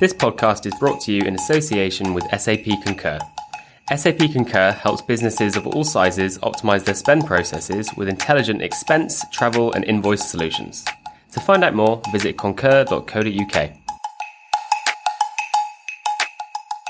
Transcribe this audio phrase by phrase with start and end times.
[0.00, 3.18] This podcast is brought to you in association with SAP Concur.
[3.94, 9.74] SAP Concur helps businesses of all sizes optimize their spend processes with intelligent expense, travel,
[9.74, 10.86] and invoice solutions.
[11.32, 13.72] To find out more, visit concur.co.uk.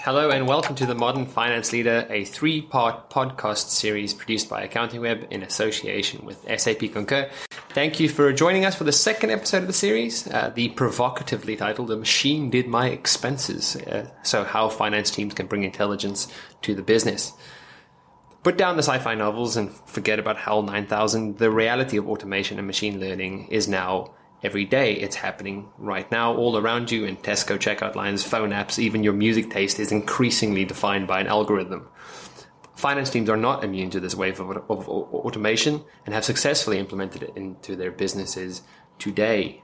[0.02, 4.62] Hello and welcome to the Modern Finance Leader, a three part podcast series produced by
[4.62, 7.28] Accounting Web in association with SAP Concur.
[7.72, 11.54] Thank you for joining us for the second episode of the series, uh, the provocatively
[11.54, 13.76] titled The Machine Did My Expenses.
[13.76, 16.26] Uh, so, how finance teams can bring intelligence
[16.62, 17.32] to the business.
[18.42, 21.38] Put down the sci fi novels and forget about HAL 9000.
[21.38, 24.94] The reality of automation and machine learning is now every day.
[24.94, 29.12] It's happening right now all around you in Tesco checkout lines, phone apps, even your
[29.12, 31.88] music taste is increasingly defined by an algorithm.
[32.80, 36.78] Finance teams are not immune to this wave of, of, of automation and have successfully
[36.78, 38.62] implemented it into their businesses
[38.98, 39.62] today.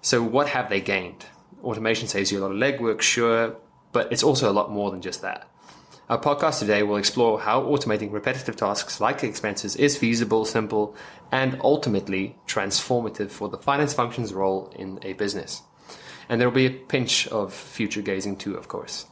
[0.00, 1.24] So, what have they gained?
[1.62, 3.54] Automation saves you a lot of legwork, sure,
[3.92, 5.48] but it's also a lot more than just that.
[6.08, 10.96] Our podcast today will explore how automating repetitive tasks like expenses is feasible, simple,
[11.30, 15.62] and ultimately transformative for the finance function's role in a business.
[16.28, 19.06] And there will be a pinch of future gazing too, of course.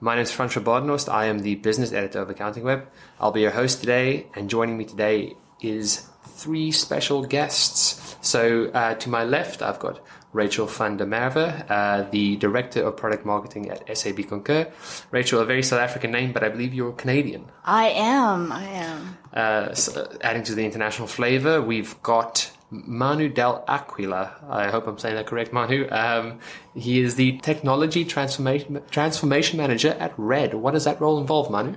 [0.00, 1.08] My name is Francois Badenhorst.
[1.08, 2.88] I am the business editor of Accounting Web.
[3.20, 8.16] I'll be your host today, and joining me today is three special guests.
[8.20, 12.96] So, uh, to my left, I've got Rachel van der Merwe, uh, the Director of
[12.96, 14.66] Product Marketing at SAP Concur.
[15.12, 17.46] Rachel, a very South African name, but I believe you're Canadian.
[17.64, 19.18] I am, I am.
[19.32, 22.50] Uh, so adding to the international flavor, we've got
[22.86, 24.32] Manu Dell'Aquila.
[24.50, 25.88] I hope I'm saying that correct, Manu.
[25.90, 26.40] Um,
[26.74, 30.54] he is the Technology Transformation, Transformation Manager at Red.
[30.54, 31.76] What does that role involve, Manu?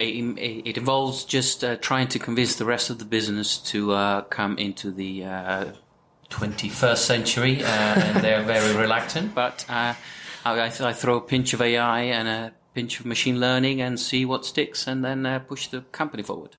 [0.00, 0.04] It,
[0.66, 4.58] it involves just uh, trying to convince the rest of the business to uh, come
[4.58, 5.64] into the uh,
[6.30, 9.34] 21st century, uh, and they're very reluctant.
[9.34, 9.94] But uh,
[10.44, 14.24] I, I, throw a pinch of AI and a pinch of machine learning and see
[14.24, 16.56] what sticks, and then uh, push the company forward.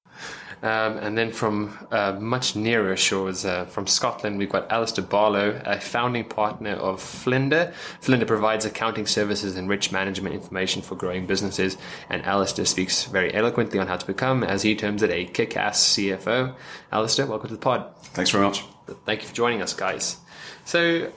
[0.64, 5.62] Um, and then from uh, much nearer shores, uh, from Scotland, we've got Alistair Barlow,
[5.66, 7.74] a founding partner of Flinder.
[8.02, 11.78] Flinder provides accounting services and rich management information for growing businesses.
[12.10, 15.56] And Alistair speaks very eloquently on how to become, as he terms it, a kick
[15.58, 16.56] ass CFO.
[16.92, 17.96] Alistair, welcome to the pod.
[18.14, 18.64] Thanks very much.
[19.06, 20.18] Thank you for joining us, guys.
[20.64, 21.12] So,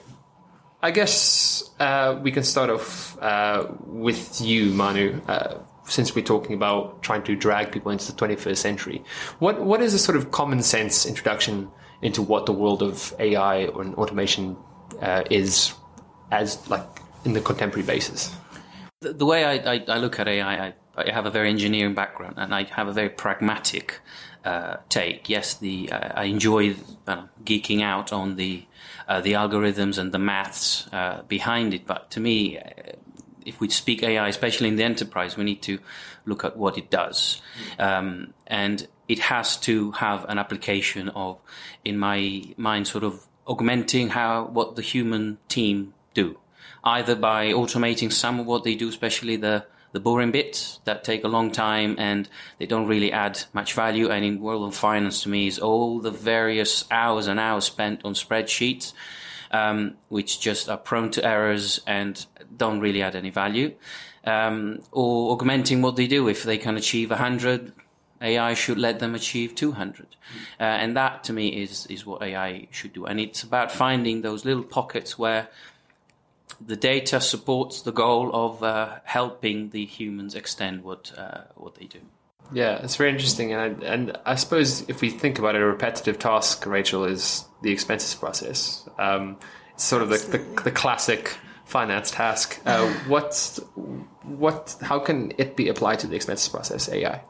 [0.81, 5.19] I guess uh, we can start off uh, with you, Manu.
[5.27, 9.03] Uh, since we're talking about trying to drag people into the 21st century,
[9.39, 11.69] what what is a sort of common sense introduction
[12.01, 14.55] into what the world of AI and automation
[15.01, 15.73] uh, is,
[16.31, 16.85] as like
[17.25, 18.33] in the contemporary basis?
[19.01, 21.93] The, the way I, I, I, look at AI, I, I, have a very engineering
[21.93, 23.99] background, and I have a very pragmatic
[24.45, 25.29] uh, take.
[25.29, 26.75] Yes, the uh, I enjoy
[27.07, 28.65] uh, geeking out on the
[29.07, 32.59] uh, the algorithms and the maths uh, behind it, but to me,
[33.49, 35.79] if we speak AI, especially in the enterprise, we need to
[36.25, 37.41] look at what it does.
[37.77, 41.39] Um, and it has to have an application of,
[41.83, 46.37] in my mind, sort of augmenting how what the human team do,
[46.83, 51.23] either by automating some of what they do, especially the the boring bits that take
[51.23, 54.07] a long time and they don't really add much value.
[54.07, 58.05] And in world of finance, to me, is all the various hours and hours spent
[58.05, 58.93] on spreadsheets
[59.51, 63.73] um, which just are prone to errors and don't really add any value,
[64.25, 66.27] um, or augmenting what they do.
[66.27, 67.73] If they can achieve 100,
[68.21, 70.15] AI should let them achieve 200.
[70.59, 73.05] Uh, and that to me is, is what AI should do.
[73.05, 75.49] And it's about finding those little pockets where
[76.59, 81.85] the data supports the goal of uh, helping the humans extend what, uh, what they
[81.85, 81.99] do.
[82.51, 85.65] Yeah, it's very interesting, and I, and I suppose if we think about it, a
[85.65, 88.87] repetitive task, Rachel, is the expenses process.
[88.97, 89.37] Um,
[89.73, 92.59] it's sort of the, the, the classic finance task.
[92.65, 93.57] Uh, what's
[94.23, 94.75] what?
[94.81, 96.89] How can it be applied to the expenses process?
[96.89, 97.21] AI.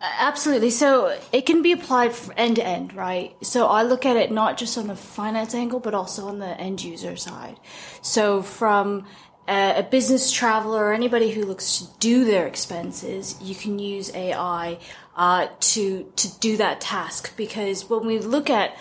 [0.00, 0.70] Absolutely.
[0.70, 3.34] So it can be applied end to end, right?
[3.42, 6.58] So I look at it not just on the finance angle, but also on the
[6.60, 7.58] end user side.
[8.00, 9.06] So from
[9.48, 14.78] a business traveler or anybody who looks to do their expenses, you can use AI
[15.16, 17.34] uh, to to do that task.
[17.36, 18.76] Because when we look at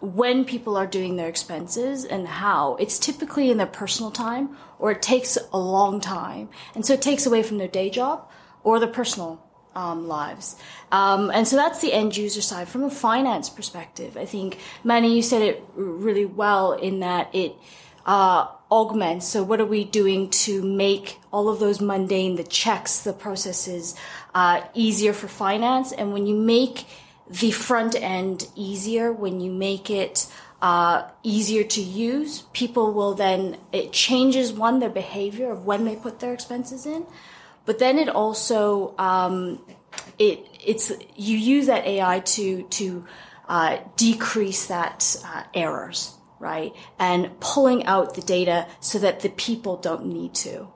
[0.00, 4.90] when people are doing their expenses and how, it's typically in their personal time or
[4.90, 8.28] it takes a long time, and so it takes away from their day job
[8.64, 9.40] or their personal
[9.76, 10.56] um, lives.
[10.90, 12.68] Um, and so that's the end user side.
[12.68, 17.54] From a finance perspective, I think, Manny, you said it really well in that it
[18.04, 19.22] uh, augment.
[19.22, 23.94] So what are we doing to make all of those mundane, the checks, the processes,
[24.34, 25.92] uh, easier for finance?
[25.92, 26.84] And when you make
[27.28, 30.26] the front end easier, when you make it
[30.60, 35.96] uh, easier to use, people will then, it changes one, their behavior of when they
[35.96, 37.06] put their expenses in,
[37.64, 39.62] but then it also, um,
[40.18, 43.04] it, it's, you use that AI to, to,
[43.48, 46.74] uh, decrease that uh, errors, right?
[46.98, 50.68] And pulling out the data so that the people don't need to.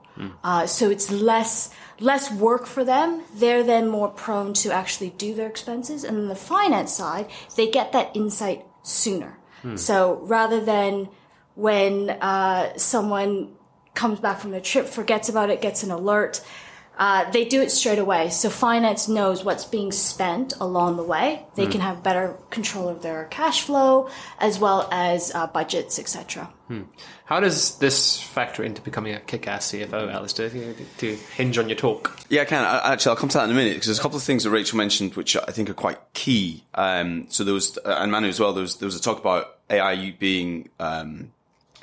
[0.43, 3.23] Uh, so it's less less work for them.
[3.33, 6.03] They're then more prone to actually do their expenses.
[6.03, 9.39] And on the finance side, they get that insight sooner.
[9.77, 11.07] So rather than
[11.55, 13.55] when uh, someone
[13.93, 16.41] comes back from their trip, forgets about it, gets an alert,
[16.97, 18.29] uh, they do it straight away.
[18.29, 21.45] So finance knows what's being spent along the way.
[21.55, 24.09] They can have better control of their cash flow
[24.39, 26.49] as well as uh, budgets, etc.
[27.25, 30.49] How does this factor into becoming a kick-ass CFO, Alistair?
[30.49, 32.17] To, to hinge on your talk.
[32.29, 32.63] Yeah, I can.
[32.63, 34.43] I, actually, I'll come to that in a minute because there's a couple of things
[34.43, 36.63] that Rachel mentioned which I think are quite key.
[36.73, 39.19] Um, so there was, uh, and Manu as well, there was, there was a talk
[39.19, 41.31] about AI being, um,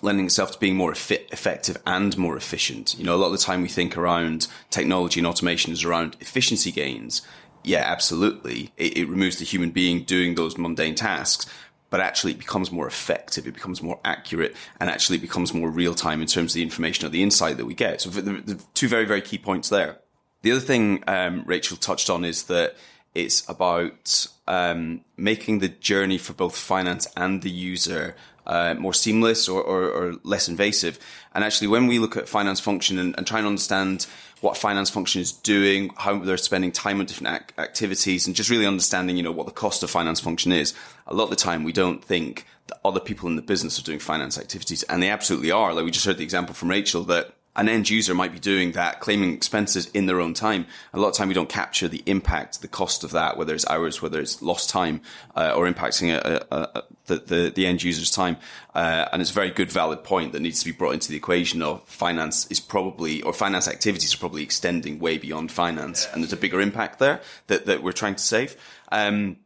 [0.02, 2.98] lending itself to being more effi- effective and more efficient.
[2.98, 6.16] You know, a lot of the time we think around technology and automation is around
[6.20, 7.22] efficiency gains.
[7.62, 8.72] Yeah, absolutely.
[8.76, 11.46] It, it removes the human being doing those mundane tasks,
[11.90, 13.46] but actually it becomes more effective.
[13.46, 16.62] It becomes more accurate and actually it becomes more real time in terms of the
[16.62, 18.00] information or the insight that we get.
[18.00, 19.98] So the, the two very, very key points there.
[20.42, 22.76] The other thing um, Rachel touched on is that
[23.14, 28.14] it's about um, making the journey for both finance and the user
[28.50, 30.98] uh, more seamless or, or, or, less invasive.
[31.34, 34.08] And actually, when we look at finance function and, and try and understand
[34.40, 38.50] what finance function is doing, how they're spending time on different ac- activities, and just
[38.50, 40.74] really understanding, you know, what the cost of finance function is.
[41.06, 43.84] A lot of the time, we don't think that other people in the business are
[43.84, 45.72] doing finance activities, and they absolutely are.
[45.72, 48.72] Like we just heard the example from Rachel that an end user might be doing
[48.72, 50.66] that, claiming expenses in their own time.
[50.92, 53.66] A lot of time we don't capture the impact, the cost of that, whether it's
[53.66, 55.00] hours, whether it's lost time,
[55.34, 58.36] uh, or impacting a, a, a, the, the, the, end user's time.
[58.72, 61.16] Uh, and it's a very good, valid point that needs to be brought into the
[61.16, 66.06] equation of finance is probably, or finance activities are probably extending way beyond finance.
[66.12, 68.56] And there's a bigger impact there that, that we're trying to save.
[68.92, 69.38] Um,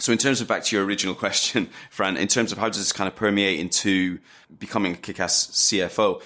[0.00, 2.78] so in terms of back to your original question, Fran, in terms of how does
[2.78, 4.18] this kind of permeate into
[4.58, 6.20] becoming a kick-ass CFO,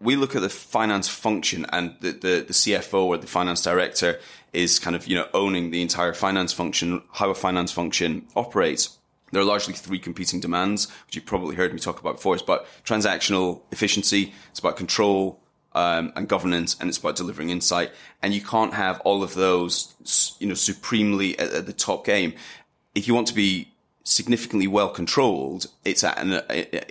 [0.00, 4.20] we look at the finance function and the, the, the, CFO or the finance director
[4.52, 8.96] is kind of, you know, owning the entire finance function, how a finance function operates.
[9.32, 12.34] There are largely three competing demands, which you've probably heard me talk about before.
[12.34, 14.32] It's about transactional efficiency.
[14.50, 15.40] It's about control.
[15.74, 17.92] Um, and governance, and it's about delivering insight.
[18.20, 22.32] And you can't have all of those, you know, supremely at, at the top game.
[22.96, 23.70] If you want to be
[24.08, 26.42] significantly well controlled, it's at an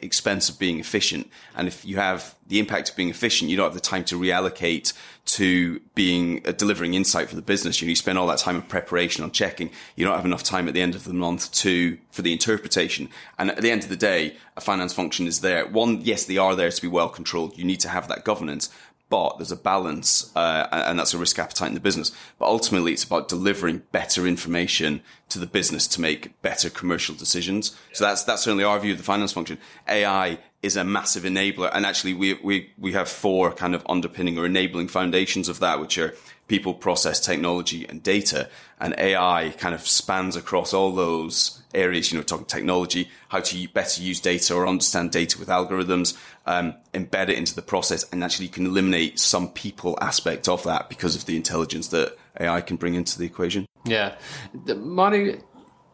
[0.04, 1.30] expense of being efficient.
[1.56, 4.20] And if you have the impact of being efficient, you don't have the time to
[4.20, 4.94] reallocate
[5.26, 7.82] to being uh, delivering insight for the business.
[7.82, 9.72] You, know, you spend all that time in preparation on checking.
[9.96, 13.10] You don't have enough time at the end of the month to for the interpretation.
[13.38, 15.66] And at the end of the day, a finance function is there.
[15.66, 17.58] One, yes, they are there to be well controlled.
[17.58, 18.70] You need to have that governance,
[19.10, 22.12] but there's a balance, uh, and that's a risk appetite in the business.
[22.40, 27.76] But ultimately, it's about delivering better information to the business to make better commercial decisions.
[27.94, 29.58] So that's that's certainly our view of the finance function.
[29.88, 34.38] AI is a massive enabler, and actually, we we we have four kind of underpinning
[34.38, 36.14] or enabling foundations of that, which are
[36.48, 38.50] people, process, technology, and data.
[38.80, 43.68] And AI kind of spans across all those areas, you know, talking technology, how to
[43.70, 48.06] better use data or understand data with algorithms, um, embed it into the process.
[48.12, 52.18] And actually you can eliminate some people aspect of that because of the intelligence that
[52.40, 53.66] AI can bring into the equation.
[53.86, 54.16] Yeah.
[54.66, 55.40] The, Manu,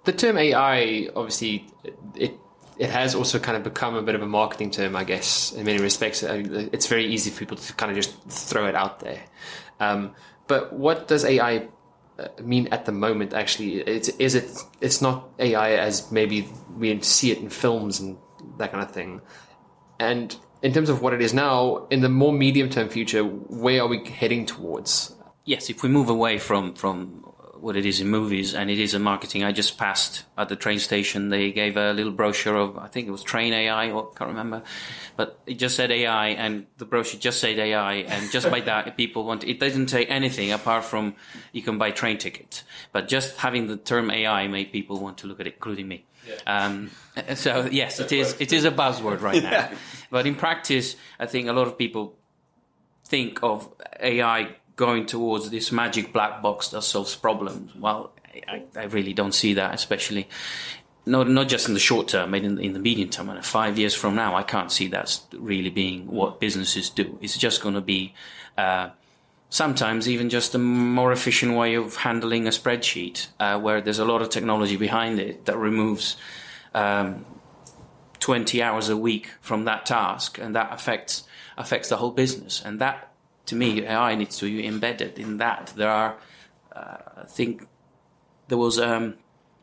[0.03, 1.68] the term AI, obviously,
[2.15, 2.38] it
[2.77, 5.65] it has also kind of become a bit of a marketing term, I guess, in
[5.65, 6.24] many respects.
[6.24, 9.22] It's very easy for people to kind of just throw it out there.
[9.80, 10.15] Um,
[10.48, 11.68] but what does AI
[12.20, 13.34] Uh, mean at the moment?
[13.34, 14.51] Actually, it's, is it?
[14.82, 18.17] It's not AI as maybe we see it in films and
[18.58, 19.22] that kind of thing.
[20.00, 23.82] And in terms of what it is now, in the more medium term future, where
[23.82, 25.15] are we heading towards?
[25.46, 27.33] Yes, if we move away from from
[27.63, 29.43] what it is in movies, and it is in marketing.
[29.43, 31.29] I just passed at the train station.
[31.29, 34.63] They gave a little brochure of, I think it was Train AI, or can't remember,
[35.15, 38.98] but it just said AI, and the brochure just said AI, and just by that,
[38.98, 39.46] people want.
[39.46, 41.15] It doesn't say anything apart from
[41.53, 45.27] you can buy train tickets, but just having the term AI made people want to
[45.27, 46.05] look at it, including me.
[46.27, 46.65] Yeah.
[46.65, 46.91] Um,
[47.36, 48.36] so yes, it is.
[48.39, 49.75] It is a buzzword right now, yeah.
[50.12, 52.17] but in practice, I think a lot of people
[53.05, 53.70] think of
[54.01, 57.75] AI going towards this magic black box that solves problems.
[57.75, 58.12] Well,
[58.48, 60.27] I, I really don't see that, especially
[61.06, 63.30] not not just in the short term, but in, in the medium term.
[63.30, 67.18] And five years from now, I can't see that really being what businesses do.
[67.22, 68.13] It's just going to be
[68.58, 68.89] uh,
[69.50, 74.06] sometimes even just a more efficient way of handling a spreadsheet, uh, where there's a
[74.06, 76.18] lot of technology behind it that removes.
[76.74, 77.25] Um,
[78.24, 81.25] 20 hours a week from that task, and that affects
[81.58, 82.62] affects the whole business.
[82.63, 83.12] And that,
[83.45, 85.73] to me, AI needs to be embedded in that.
[85.75, 86.15] There are,
[86.75, 87.67] uh, I think,
[88.47, 89.15] there was um,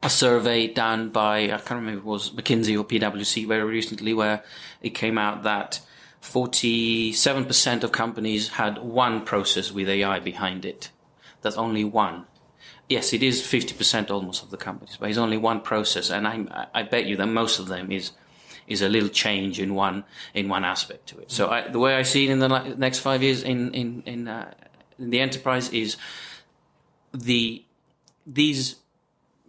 [0.03, 4.15] a survey done by I can't remember if it was McKinsey or PwC very recently,
[4.15, 4.43] where
[4.83, 5.81] it came out that
[6.23, 10.91] 47% of companies had one process with AI behind it.
[11.43, 12.27] That's only one.
[12.89, 16.11] Yes, it is 50% almost of the companies, but it's only one process.
[16.11, 18.11] And I, I bet you that most of them is,
[18.71, 21.31] is a little change in one, in one aspect to it.
[21.31, 22.49] So I, the way I see it in the
[22.79, 24.55] next five years in, in, in, uh,
[24.99, 25.97] in the enterprise is
[27.13, 27.63] the,
[28.27, 28.77] these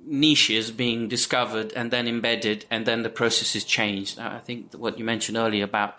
[0.03, 4.19] niches being discovered and then embedded and then the process is changed.
[4.19, 5.97] I think what you mentioned earlier about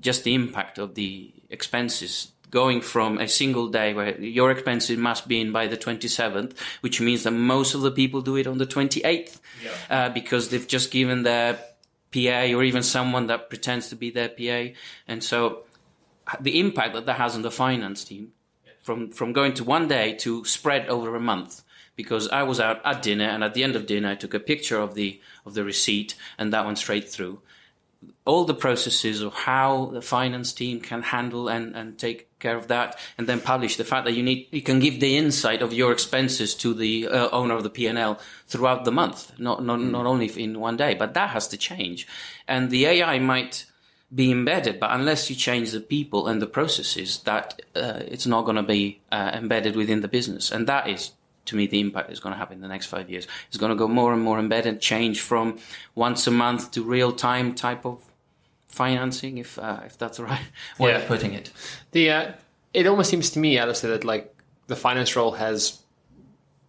[0.00, 5.26] just the impact of the expenses going from a single day where your expenses must
[5.26, 8.58] be in by the 27th, which means that most of the people do it on
[8.58, 9.70] the 28th yeah.
[9.90, 11.58] uh, because they've just given their
[12.12, 14.74] PA or even someone that pretends to be their PA.
[15.08, 15.64] And so
[16.40, 18.32] the impact that that has on the finance team
[18.82, 21.62] from, from going to one day to spread over a month
[21.96, 24.40] because I was out at dinner and at the end of dinner I took a
[24.40, 27.42] picture of the of the receipt and that went straight through
[28.24, 32.68] all the processes of how the finance team can handle and, and take care of
[32.68, 35.72] that and then publish the fact that you need you can give the insight of
[35.72, 39.90] your expenses to the uh, owner of the P&L throughout the month not not, mm.
[39.90, 42.06] not only in one day but that has to change
[42.46, 43.66] and the AI might
[44.14, 48.42] be embedded but unless you change the people and the processes that uh, it's not
[48.42, 51.12] going to be uh, embedded within the business and that is
[51.44, 53.26] to me, the impact is going to happen in the next five years.
[53.48, 55.58] It's going to go more and more embedded, change from
[55.96, 58.11] once a month to real time type of
[58.72, 60.40] financing, if uh, if that's the right
[60.78, 60.98] way yeah.
[60.98, 61.50] of putting it.
[61.92, 62.32] The uh,
[62.74, 64.34] it almost seems to me, Alistair, that like
[64.66, 65.82] the finance role has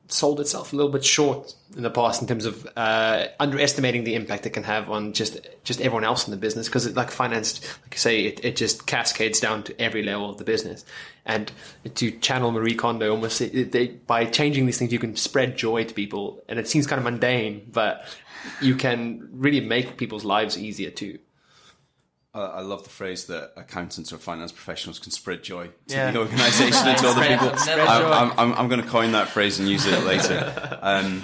[0.10, 4.14] sold itself a little bit short in the past in terms of uh, underestimating the
[4.14, 7.10] impact it can have on just just everyone else in the business because it like
[7.10, 10.86] finance like I say it, it just cascades down to every level of the business
[11.26, 11.52] and
[11.96, 15.94] to channel Marie Kondo almost they, by changing these things you can spread joy to
[15.94, 18.06] people and it seems kind of mundane but
[18.62, 21.18] you can really make people's lives easier too
[22.34, 26.12] uh, I love the phrase that accountants or finance professionals can spread joy to yeah.
[26.12, 27.50] the organisation and to other people.
[27.50, 30.80] I'm, I'm, I'm, going to coin that phrase and use it later.
[30.84, 31.24] Um,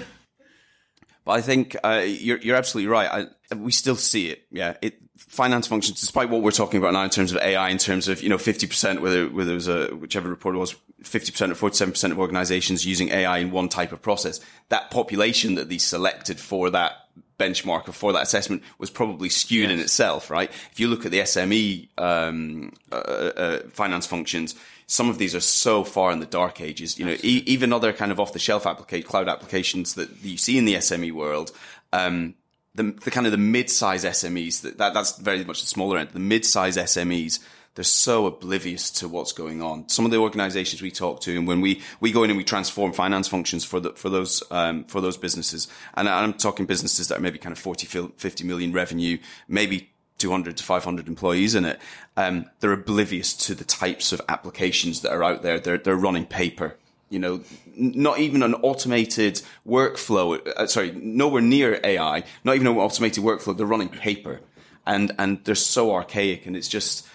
[1.26, 3.28] but I think uh, you're, you're absolutely right.
[3.52, 4.46] I, we still see it.
[4.52, 7.78] Yeah, it finance functions, despite what we're talking about now in terms of AI, in
[7.78, 11.52] terms of you know 50%, whether whether it was a whichever report it was, 50%
[11.52, 14.40] or 47% of organisations using AI in one type of process.
[14.70, 17.09] That population that they selected for that
[17.40, 19.72] benchmark for that assessment was probably skewed yes.
[19.72, 20.52] in itself, right?
[20.72, 24.56] If you look at the SME um, uh, uh, finance functions,
[24.86, 27.00] some of these are so far in the dark ages.
[27.00, 30.76] You know, e- even other kind of off-the-shelf cloud applications that you see in the
[30.76, 31.52] SME world,
[31.94, 32.36] um,
[32.76, 36.10] the, the, kind of the mid-size SMEs, that, that, that's very much the smaller end.
[36.10, 37.40] The mid-size SMEs
[37.80, 39.88] they're so oblivious to what's going on.
[39.88, 42.44] Some of the organizations we talk to, and when we, we go in and we
[42.44, 47.08] transform finance functions for the, for those, um, for those businesses, and I'm talking businesses
[47.08, 49.18] that are maybe kind of 40, 50 million revenue,
[49.48, 51.80] maybe 200 to 500 employees in it.
[52.18, 55.58] Um, they're oblivious to the types of applications that are out there.
[55.58, 56.76] They're, they're running paper.
[57.10, 57.44] You know,
[57.78, 60.46] not even an automated workflow.
[60.46, 62.26] Uh, sorry, nowhere near AI.
[62.44, 63.56] Not even an automated workflow.
[63.56, 64.42] They're running paper,
[64.86, 66.46] and and they're so archaic.
[66.46, 67.08] And it's just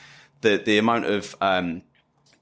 [0.44, 1.82] the the amount of um,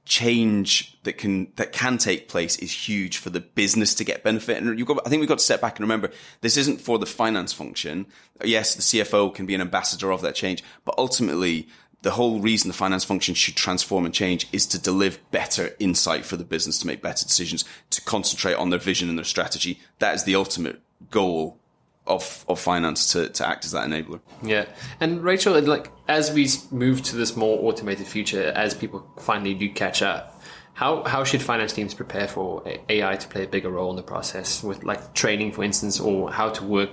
[0.04, 4.58] change that can that can take place is huge for the business to get benefit.
[4.58, 6.10] And you've got, I think we've got to step back and remember
[6.42, 8.06] this isn't for the finance function.
[8.44, 11.68] Yes, the CFO can be an ambassador of that change, but ultimately
[12.02, 16.24] the whole reason the finance function should transform and change is to deliver better insight
[16.24, 19.80] for the business to make better decisions, to concentrate on their vision and their strategy.
[20.00, 20.80] That is the ultimate
[21.12, 21.61] goal
[22.06, 24.20] of of finance to, to act as that enabler.
[24.42, 24.66] Yeah,
[25.00, 29.68] and Rachel, like as we move to this more automated future, as people finally do
[29.70, 30.40] catch up,
[30.74, 34.02] how how should finance teams prepare for AI to play a bigger role in the
[34.02, 36.90] process with like training, for instance, or how to work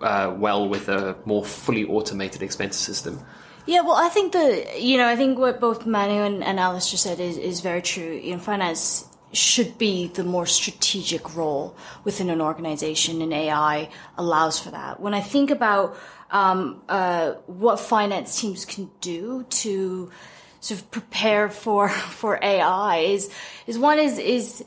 [0.00, 3.24] uh, well with a more fully automated expense system?
[3.66, 6.90] Yeah, well, I think the you know I think what both Manu and, and Alice
[6.90, 8.18] just said is, is very true.
[8.22, 14.58] You know, finance should be the more strategic role within an organization, and AI allows
[14.58, 15.00] for that.
[15.00, 15.96] When I think about
[16.30, 20.10] um, uh, what finance teams can do to
[20.60, 21.88] sort of prepare for
[22.20, 23.30] for AI is
[23.66, 24.64] is one is is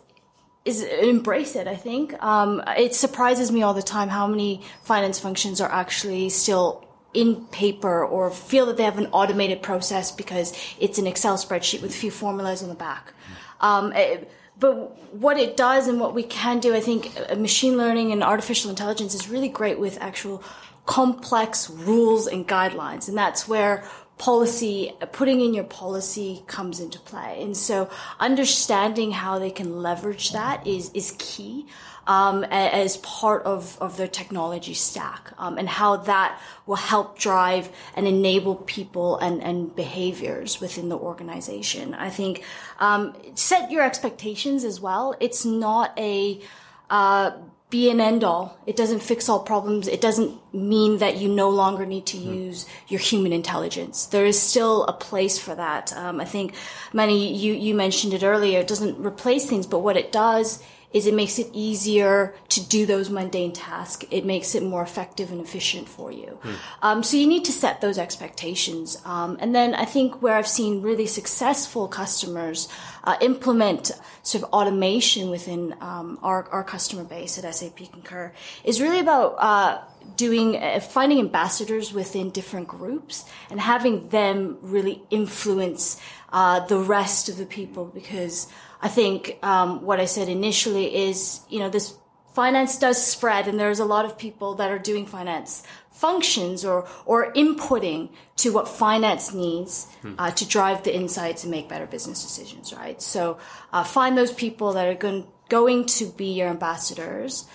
[0.65, 1.67] is embrace it.
[1.67, 6.29] I think um, it surprises me all the time how many finance functions are actually
[6.29, 11.37] still in paper or feel that they have an automated process because it's an Excel
[11.37, 13.13] spreadsheet with a few formulas on the back.
[13.59, 14.73] Um, it, but
[15.13, 18.69] what it does and what we can do, I think uh, machine learning and artificial
[18.69, 20.43] intelligence is really great with actual
[20.85, 23.07] complex rules and guidelines.
[23.07, 23.83] And that's where
[24.17, 27.39] policy, putting in your policy comes into play.
[27.41, 31.67] And so understanding how they can leverage that is, is key.
[32.05, 37.69] Um, as part of, of their technology stack, um, and how that will help drive
[37.95, 41.93] and enable people and, and behaviors within the organization.
[41.93, 42.43] I think
[42.79, 45.15] um, set your expectations as well.
[45.21, 46.41] It's not a
[46.89, 47.31] uh,
[47.73, 48.55] be an end all.
[48.67, 49.87] It doesn't fix all problems.
[49.87, 52.31] It doesn't mean that you no longer need to hmm.
[52.31, 54.05] use your human intelligence.
[54.05, 55.91] There is still a place for that.
[55.97, 56.53] Um, I think
[56.93, 60.61] many, you, you mentioned it earlier, it doesn't replace things, but what it does
[60.93, 64.05] is it makes it easier to do those mundane tasks.
[64.11, 66.37] It makes it more effective and efficient for you.
[66.43, 66.55] Mm.
[66.81, 69.01] Um, so you need to set those expectations.
[69.03, 72.69] Um, and then I think where I've seen really successful customers
[73.03, 73.91] uh, implement
[74.23, 78.31] sort of automation within um, our, our customer base at SAP Concur
[78.63, 79.81] is really about uh,
[80.15, 85.99] doing uh, finding ambassadors within different groups and having them really influence
[86.31, 88.47] uh, the rest of the people because
[88.81, 91.97] I think um, what I said initially is, you know, this
[92.33, 95.63] finance does spread, and there's a lot of people that are doing finance
[95.93, 100.15] functions or or inputting to what finance needs hmm.
[100.17, 102.73] uh, to drive the insights and make better business decisions.
[102.73, 103.01] Right.
[103.01, 103.37] So
[103.71, 107.45] uh, find those people that are going going to be your ambassadors.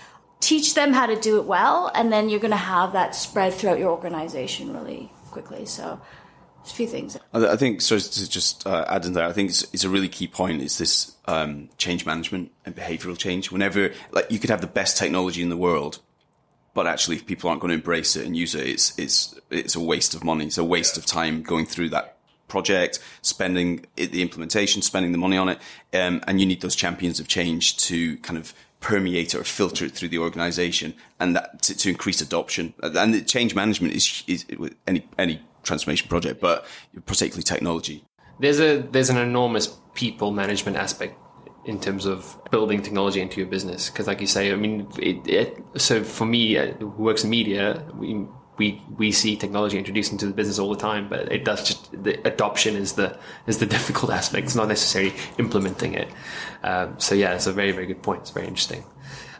[0.40, 3.52] Teach them how to do it well, and then you're going to have that spread
[3.52, 5.66] throughout your organization really quickly.
[5.66, 6.00] So
[6.70, 7.18] a few things.
[7.32, 10.08] I think, so to just uh, add in there, I think it's, it's, a really
[10.08, 13.50] key point is this um, change management and behavioral change.
[13.50, 16.00] Whenever, like, you could have the best technology in the world,
[16.78, 19.74] but actually, if people aren't going to embrace it and use it, it's, it's, it's
[19.74, 20.46] a waste of money.
[20.46, 25.18] It's a waste of time going through that project, spending it, the implementation, spending the
[25.18, 25.58] money on it.
[25.92, 29.90] Um, and you need those champions of change to kind of permeate or filter it
[29.96, 32.74] through the organization and that to, to increase adoption.
[32.80, 34.44] And the change management is, is
[34.86, 36.64] any, any transformation project, but
[37.06, 38.04] particularly technology.
[38.38, 41.18] There's a there's an enormous people management aspect
[41.68, 45.28] in terms of building technology into your business because, like you say, I mean, it,
[45.28, 48.26] it, so for me, uh, who works in media, we
[48.56, 52.02] we we see technology introduced into the business all the time, but it does just
[52.02, 54.46] the adoption is the is the difficult aspect.
[54.46, 56.08] It's not necessarily implementing it.
[56.62, 58.22] Um, so yeah, it's a very very good point.
[58.22, 58.82] It's very interesting.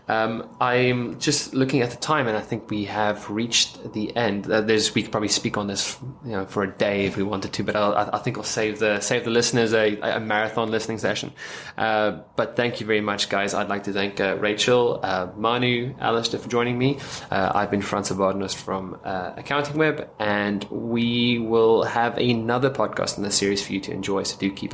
[0.09, 4.51] Um, I'm just looking at the time, and I think we have reached the end.
[4.51, 7.23] Uh, there's we could probably speak on this, you know, for a day if we
[7.23, 10.71] wanted to, but I'll, i think I'll save the save the listeners a, a marathon
[10.71, 11.33] listening session.
[11.77, 13.53] Uh, but thank you very much, guys.
[13.53, 16.99] I'd like to thank uh, Rachel, uh, Manu, Alistair for joining me.
[17.31, 23.18] Uh, I've been Francois Badenhorst from uh, Accounting Web, and we will have another podcast
[23.18, 24.23] in the series for you to enjoy.
[24.23, 24.73] So do keep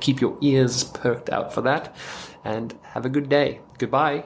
[0.00, 1.94] keep your ears perked out for that,
[2.44, 3.60] and have a good day.
[3.78, 4.24] Goodbye.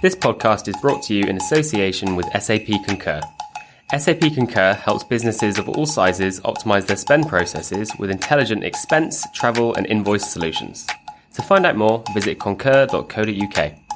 [0.00, 3.20] This podcast is brought to you in association with SAP Concur.
[3.98, 9.74] SAP Concur helps businesses of all sizes optimize their spend processes with intelligent expense, travel,
[9.74, 10.86] and invoice solutions.
[11.34, 13.87] To find out more, visit concur.co.uk.